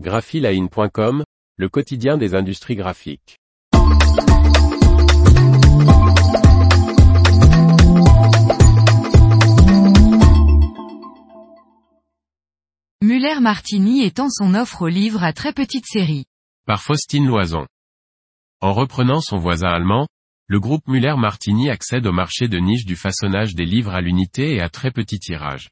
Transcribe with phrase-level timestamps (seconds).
[0.00, 1.22] graphiline.com,
[1.56, 3.38] le quotidien des industries graphiques.
[13.02, 16.24] Muller-Martini étend son offre aux livres à très petite série.
[16.66, 17.66] Par Faustine Loison.
[18.60, 20.08] En reprenant son voisin allemand,
[20.48, 24.60] le groupe Muller-Martini accède au marché de niche du façonnage des livres à l'unité et
[24.60, 25.68] à très petit tirage.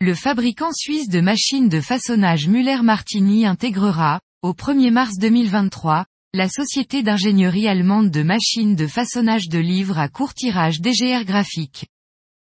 [0.00, 6.04] Le fabricant suisse de machines de façonnage Muller-Martini intégrera, au 1er mars 2023,
[6.34, 11.86] la société d'ingénierie allemande de machines de façonnage de livres à court tirage DGR graphique.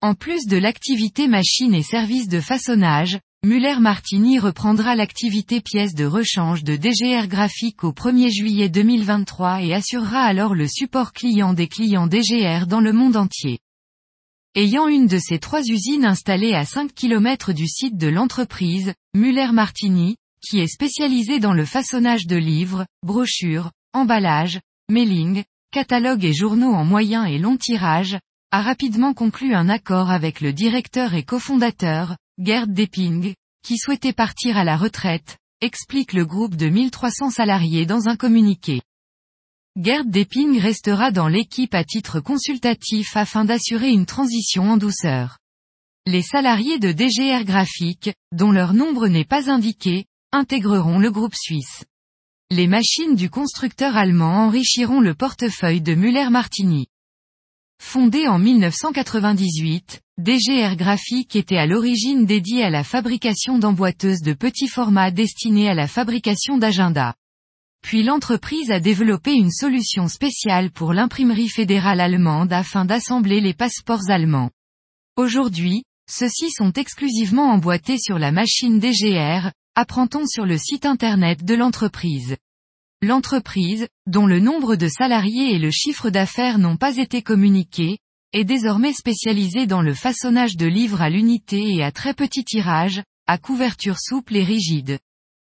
[0.00, 6.62] En plus de l'activité machine et services de façonnage, Muller-Martini reprendra l'activité pièces de rechange
[6.62, 12.06] de DGR graphique au 1er juillet 2023 et assurera alors le support client des clients
[12.06, 13.58] DGR dans le monde entier.
[14.54, 20.16] Ayant une de ces trois usines installées à 5 km du site de l'entreprise, Muller-Martini,
[20.46, 26.84] qui est spécialisée dans le façonnage de livres, brochures, emballages, mailing, catalogues et journaux en
[26.84, 28.18] moyen et long tirage,
[28.50, 33.32] a rapidement conclu un accord avec le directeur et cofondateur, Gerd Depping,
[33.64, 38.82] qui souhaitait partir à la retraite, explique le groupe de 1300 salariés dans un communiqué.
[39.80, 45.38] Gerd Depping restera dans l'équipe à titre consultatif afin d'assurer une transition en douceur.
[46.06, 51.84] Les salariés de DGR Graphique, dont leur nombre n'est pas indiqué, intégreront le groupe suisse.
[52.50, 56.88] Les machines du constructeur allemand enrichiront le portefeuille de Muller-Martini.
[57.82, 64.68] Fondé en 1998, DGR Graphique était à l'origine dédié à la fabrication d'emboîteuses de petits
[64.68, 67.14] formats destinées à la fabrication d'agendas.
[67.82, 74.08] Puis l'entreprise a développé une solution spéciale pour l'imprimerie fédérale allemande afin d'assembler les passeports
[74.08, 74.50] allemands.
[75.16, 81.54] Aujourd'hui, ceux-ci sont exclusivement emboîtés sur la machine DGR, apprend-on sur le site internet de
[81.54, 82.36] l'entreprise.
[83.02, 87.98] L'entreprise, dont le nombre de salariés et le chiffre d'affaires n'ont pas été communiqués,
[88.32, 93.02] est désormais spécialisée dans le façonnage de livres à l'unité et à très petit tirage,
[93.26, 94.98] à couverture souple et rigide.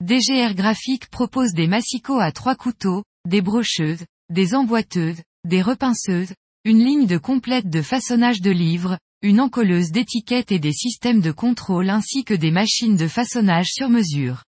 [0.00, 6.32] DGR Graphique propose des massicots à trois couteaux, des brocheuses, des emboîteuses, des repinceuses,
[6.64, 11.32] une ligne de complète de façonnage de livres, une encolleuse d'étiquettes et des systèmes de
[11.32, 14.44] contrôle ainsi que des machines de façonnage sur mesure.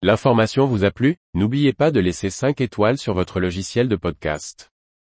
[0.00, 1.16] L'information vous a plu?
[1.34, 4.70] N'oubliez pas de laisser 5 étoiles sur votre logiciel de podcast.